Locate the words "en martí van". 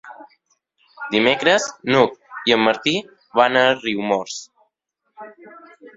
2.57-3.61